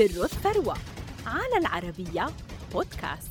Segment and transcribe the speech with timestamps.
[0.00, 0.76] سر الثروة
[1.26, 2.26] على العربية
[2.72, 3.30] بودكاست.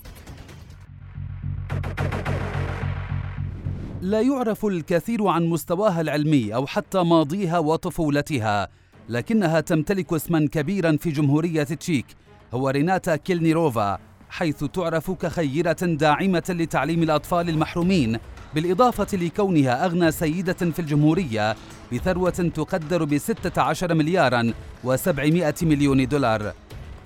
[4.01, 8.67] لا يعرف الكثير عن مستواها العلمي أو حتى ماضيها وطفولتها
[9.09, 12.05] لكنها تمتلك اسما كبيرا في جمهورية تشيك
[12.53, 13.99] هو ريناتا كيلنيروفا
[14.29, 18.19] حيث تعرف كخيرة داعمة لتعليم الأطفال المحرومين
[18.55, 21.55] بالإضافة لكونها أغنى سيدة في الجمهورية
[21.93, 24.53] بثروة تقدر ب 16 مليارا
[24.85, 26.53] و700 مليون دولار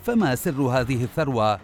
[0.06, 1.60] فما سر هذه الثروة؟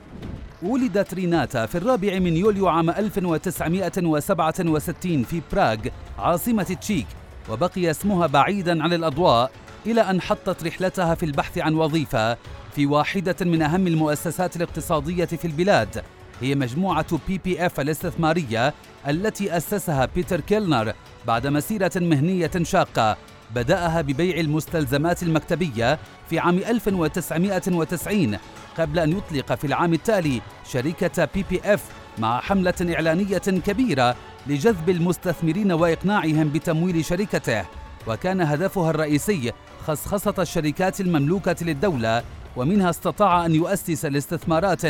[0.64, 5.78] ولدت ريناتا في الرابع من يوليو عام 1967 في براغ
[6.20, 7.08] عاصمة تشيك
[7.50, 9.52] وبقي اسمها بعيدا عن الأضواء
[9.86, 12.38] إلى أن حطت رحلتها في البحث عن وظيفة
[12.76, 16.04] في واحدة من أهم المؤسسات الاقتصادية في البلاد
[16.42, 18.74] هي مجموعة PPF الاستثمارية
[19.08, 20.94] التي أسسها بيتر كيلنر
[21.28, 23.18] بعد مسيرة مهنية شاقة.
[23.56, 26.00] بدأها ببيع المستلزمات المكتبية
[26.30, 28.38] في عام 1990
[28.78, 30.42] قبل أن يطلق في العام التالي
[30.72, 31.84] شركة PPF
[32.18, 34.16] مع حملة إعلانية كبيرة
[34.48, 37.66] لجذب المستثمرين وإقناعهم بتمويل شركته.
[38.08, 39.52] وكان هدفها الرئيسي
[39.88, 42.24] خصخصة الشركات المملوكة للدولة
[42.56, 44.82] ومنها استطاع أن يؤسس لاستثمارات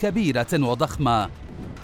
[0.00, 1.28] كبيرة وضخمة.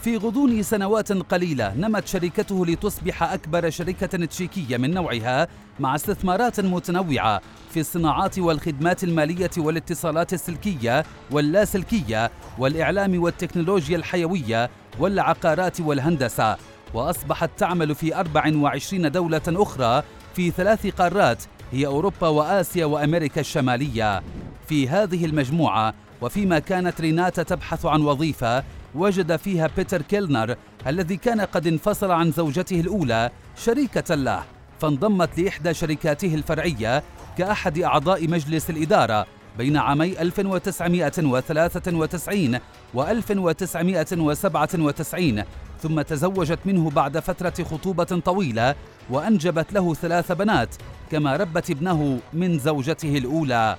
[0.03, 5.49] في غضون سنوات قليلة نمت شركته لتصبح أكبر شركة تشيكية من نوعها
[5.81, 7.41] مع استثمارات متنوعة
[7.71, 16.57] في الصناعات والخدمات المالية والاتصالات السلكية واللاسلكية والإعلام والتكنولوجيا الحيوية والعقارات والهندسة.
[16.95, 20.03] وأصبحت تعمل في 24 دولة أخرى
[20.35, 24.23] في ثلاث قارات هي أوروبا وآسيا وأمريكا الشمالية.
[24.69, 30.57] في هذه المجموعة وفيما كانت ريناتا تبحث عن وظيفة وجد فيها بيتر كيلنر
[30.87, 34.43] الذي كان قد انفصل عن زوجته الأولى شريكة له
[34.81, 37.03] فانضمت لإحدى شركاته الفرعية
[37.39, 39.27] كأحد أعضاء مجلس الإدارة
[39.59, 42.59] بين عامي 1993
[42.95, 45.43] و 1997
[45.83, 48.75] ثم تزوجت منه بعد فترة خطوبة طويلة
[49.11, 50.75] وأنجبت له ثلاث بنات
[51.11, 53.77] كما ربت ابنه من زوجته الأولى.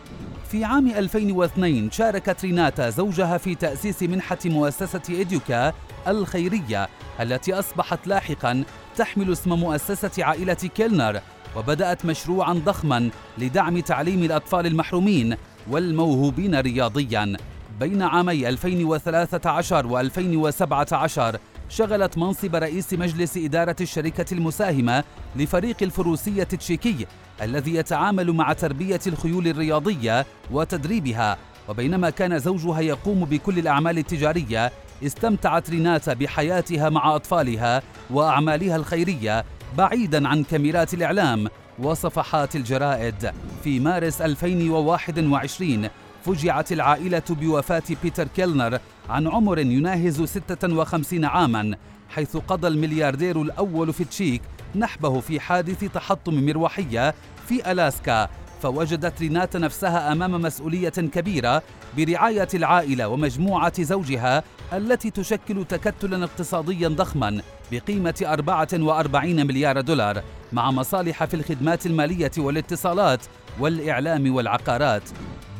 [0.53, 5.73] في عام 2002 شاركت ريناتا زوجها في تأسيس منحة مؤسسة إديوكا
[6.07, 8.63] الخيرية التي أصبحت لاحقا
[8.95, 11.21] تحمل اسم مؤسسة عائلة كيلنر
[11.55, 15.35] وبدأت مشروعا ضخما لدعم تعليم الأطفال المحرومين
[15.69, 17.37] والموهوبين رياضيا.
[17.79, 21.39] بين عامي 2013 و 2017
[21.69, 25.03] شغلت منصب رئيس مجلس إدارة الشركة المساهمة
[25.35, 27.07] لفريق الفروسية التشيكي
[27.41, 31.37] الذي يتعامل مع تربية الخيول الرياضية وتدريبها.
[31.69, 34.71] وبينما كان زوجها يقوم بكل الأعمال التجارية
[35.03, 39.45] استمتعت ريناتا بحياتها مع أطفالها وأعمالها الخيرية
[39.77, 41.47] بعيدا عن كاميرات الإعلام
[41.79, 43.31] وصفحات الجرائد.
[43.63, 45.89] في مارس 2021
[46.25, 48.79] فجعت العائلة بوفاة بيتر كيلنر
[49.09, 51.75] عن عمر يناهز 56 عاما
[52.09, 54.41] حيث قضى الملياردير الأول في تشيك
[54.75, 57.15] نحبه في حادث تحطم مروحية
[57.47, 58.29] في ألاسكا
[58.61, 61.61] فوجدت رينات نفسها أمام مسؤولية كبيرة
[61.97, 67.41] برعاية العائلة ومجموعة زوجها التي تشكل تكتلا اقتصاديا ضخما
[67.71, 70.21] بقيمة 44 مليار دولار
[70.53, 73.19] مع مصالح في الخدمات المالية والاتصالات
[73.59, 75.03] والإعلام والعقارات.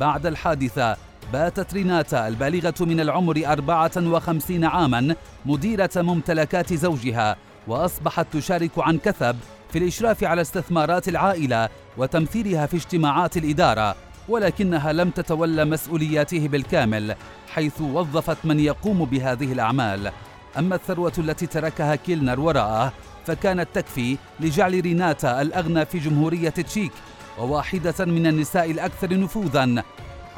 [0.00, 0.96] بعد الحادثة
[1.32, 7.36] باتت ريناتا البالغة من العمر 54 عاما مديرة ممتلكات زوجها
[7.68, 9.36] وأصبحت تشارك عن كثب
[9.72, 13.96] في الإشراف على استثمارات العائلة وتمثيلها في اجتماعات الإدارة
[14.28, 17.14] ولكنها لم تتولى مسؤولياته بالكامل
[17.48, 20.12] حيث وظفت من يقوم بهذه الأعمال.
[20.58, 22.92] أما الثروة التي تركها كيلنر وراءه
[23.26, 26.92] فكانت تكفي لجعل ريناتا الأغنى في جمهورية تشيك
[27.38, 29.84] وواحدة من النساء الأكثر نفوذا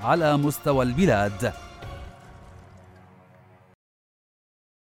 [0.03, 1.53] على مستوى البلاد.